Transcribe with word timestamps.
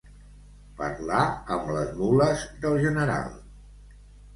Parlar 0.79 1.21
amb 1.57 1.71
les 1.77 1.95
mules 2.01 2.49
del 2.67 2.83
general. 2.89 3.33